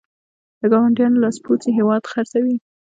[0.59, 2.55] د ګاونډیو لاسپوڅي هېواد خرڅوي.